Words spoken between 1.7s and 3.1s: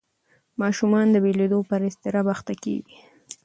اضطراب اخته کېږي.